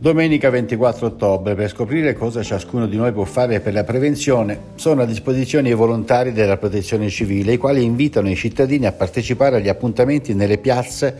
[0.00, 5.02] Domenica 24 ottobre, per scoprire cosa ciascuno di noi può fare per la prevenzione, sono
[5.02, 9.68] a disposizione i volontari della protezione civile, i quali invitano i cittadini a partecipare agli
[9.68, 11.16] appuntamenti nelle piazze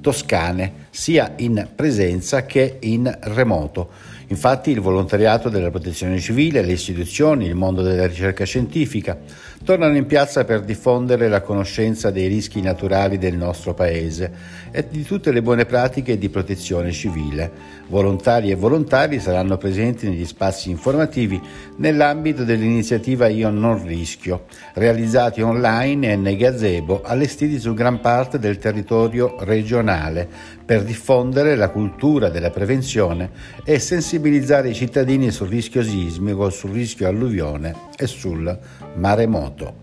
[0.00, 3.88] toscane, sia in presenza che in remoto.
[4.28, 9.18] Infatti il volontariato della protezione civile, le istituzioni, il mondo della ricerca scientifica
[9.64, 14.32] tornano in piazza per diffondere la conoscenza dei rischi naturali del nostro Paese
[14.70, 17.80] e di tutte le buone pratiche di protezione civile.
[17.88, 21.40] Volontari e volontari saranno presenti negli spazi informativi
[21.76, 28.58] nell'ambito dell'iniziativa Io non rischio, realizzati online e nei gazebo allestiti su gran parte del
[28.58, 30.26] territorio regionale
[30.64, 33.30] per diffondere la cultura della prevenzione
[33.64, 38.58] e sensibilizzare i cittadini sul rischio sismico, sul rischio alluvione e sul
[38.96, 39.80] maremoto.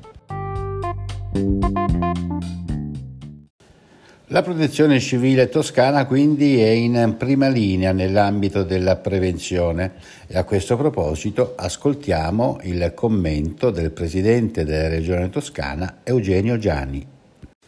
[4.31, 9.93] La protezione civile toscana quindi è in prima linea nell'ambito della prevenzione
[10.27, 17.18] e a questo proposito ascoltiamo il commento del presidente della regione toscana Eugenio Gianni.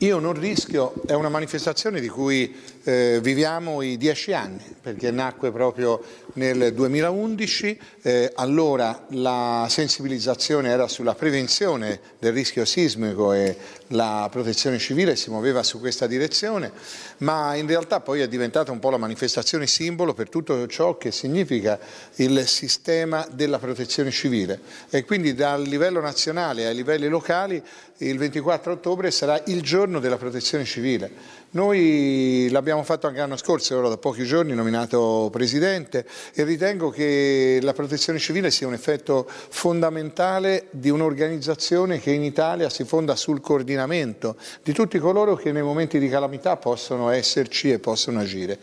[0.01, 5.51] Io non rischio è una manifestazione di cui eh, viviamo i dieci anni, perché nacque
[5.51, 6.01] proprio
[6.33, 13.55] nel 2011, eh, allora la sensibilizzazione era sulla prevenzione del rischio sismico e
[13.87, 16.71] la protezione civile si muoveva su questa direzione,
[17.17, 21.11] ma in realtà poi è diventata un po' la manifestazione simbolo per tutto ciò che
[21.11, 21.79] significa
[22.15, 27.61] il sistema della protezione civile e quindi dal livello nazionale ai livelli locali
[27.97, 31.39] il 24 ottobre sarà il giorno della protezione civile.
[31.51, 37.59] Noi l'abbiamo fatto anche l'anno scorso, ora da pochi giorni nominato Presidente e ritengo che
[37.61, 43.41] la protezione civile sia un effetto fondamentale di un'organizzazione che in Italia si fonda sul
[43.41, 48.57] coordinamento di tutti coloro che nei momenti di calamità possono esserci e possono agire.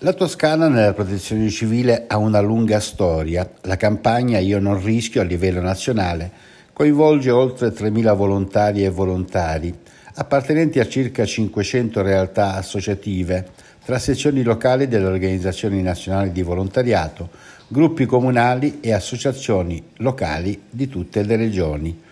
[0.00, 3.50] La Toscana nella protezione civile ha una lunga storia.
[3.62, 6.30] La campagna Io non rischio a livello nazionale
[6.72, 9.74] coinvolge oltre 3.000 volontari e volontari
[10.18, 13.48] appartenenti a circa 500 realtà associative,
[13.86, 17.28] tra sezioni locali delle organizzazioni nazionali di volontariato,
[17.68, 22.02] gruppi comunali e associazioni locali di tutte le regioni.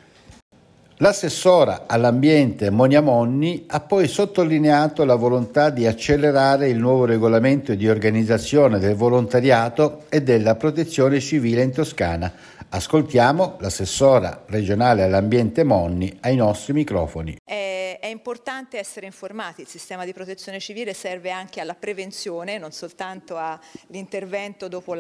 [0.99, 7.89] L'assessora all'ambiente Monia Monni ha poi sottolineato la volontà di accelerare il nuovo regolamento di
[7.89, 12.33] organizzazione del volontariato e della protezione civile in Toscana.
[12.69, 17.37] Ascoltiamo l'assessora regionale all'ambiente Monni ai nostri microfoni.
[17.45, 17.74] Eh
[18.05, 23.39] è importante essere informati, il sistema di protezione civile serve anche alla prevenzione, non soltanto
[23.39, 24.93] all'intervento dopo,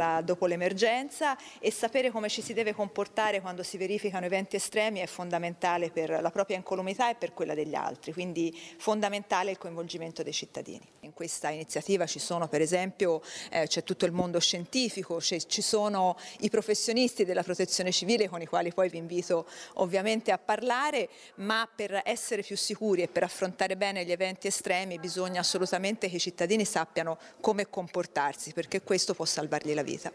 [0.47, 5.91] l'emergenza e sapere come ci si deve comportare quando si verificano eventi estremi è fondamentale
[5.91, 10.89] per la propria incolumità e per quella degli altri, quindi fondamentale il coinvolgimento dei cittadini.
[11.01, 13.21] In questa iniziativa ci sono per esempio,
[13.51, 18.47] eh, c'è tutto il mondo scientifico, ci sono i professionisti della protezione civile con i
[18.47, 23.25] quali poi vi invito ovviamente a parlare, ma per essere più sicuri sicuri e per
[23.25, 29.15] affrontare bene gli eventi estremi bisogna assolutamente che i cittadini sappiano come comportarsi perché questo
[29.15, 30.13] può salvargli la vita.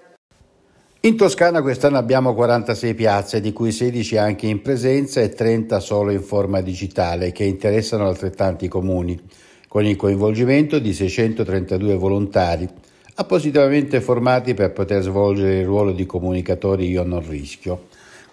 [1.01, 6.11] In Toscana quest'anno abbiamo 46 piazze, di cui 16 anche in presenza e 30 solo
[6.11, 9.17] in forma digitale, che interessano altrettanti comuni,
[9.69, 12.67] con il coinvolgimento di 632 volontari,
[13.15, 17.87] appositamente formati per poter svolgere il ruolo di comunicatori Io non rischio.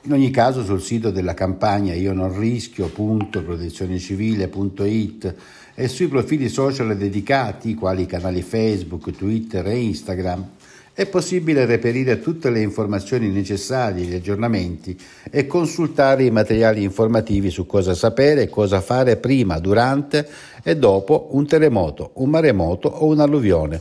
[0.06, 5.34] In ogni caso sul sito della campagna io non rischio.protezionecivile.it
[5.74, 10.48] e sui profili social dedicati, quali canali Facebook, Twitter e Instagram,
[10.92, 14.96] è possibile reperire tutte le informazioni necessarie, gli aggiornamenti
[15.28, 20.28] e consultare i materiali informativi su cosa sapere e cosa fare prima, durante
[20.62, 23.80] e dopo un terremoto, un maremoto o un'alluvione.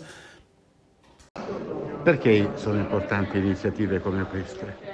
[2.02, 4.84] Perché sono importanti iniziative come queste?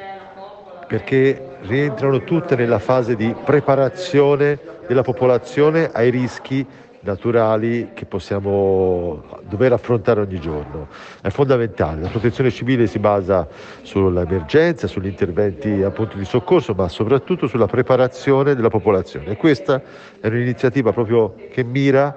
[0.92, 6.68] Perché rientrano tutte nella fase di preparazione della popolazione ai rischi
[7.00, 10.90] naturali che possiamo dover affrontare ogni giorno.
[11.22, 13.48] È fondamentale, la protezione civile si basa
[13.84, 19.38] sull'emergenza, sugli interventi appunto di soccorso, ma soprattutto sulla preparazione della popolazione.
[19.38, 19.82] Questa
[20.20, 22.14] è un'iniziativa proprio che mira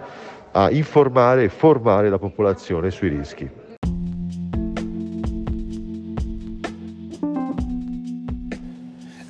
[0.51, 3.49] a informare e formare la popolazione sui rischi.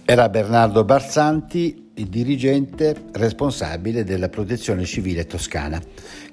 [0.07, 5.81] Era Bernardo Barzanti, il dirigente responsabile della protezione civile toscana.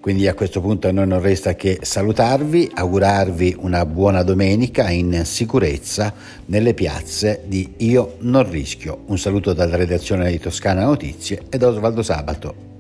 [0.02, 5.22] Quindi a questo punto a noi non resta che salutarvi, augurarvi una buona domenica in
[5.24, 6.14] sicurezza
[6.48, 9.04] nelle piazze di Io non rischio.
[9.06, 12.71] Un saluto dalla redazione di Toscana Notizie e da Osvaldo Sabato.